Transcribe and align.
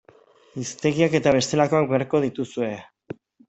Hiztegiak 0.61 1.19
eta 1.21 1.35
bestelakoak 1.37 1.95
beharko 1.95 2.25
dituzue. 2.27 2.75